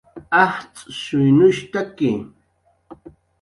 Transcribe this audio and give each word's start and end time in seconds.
ajtz'shuynushtaki 0.43 2.09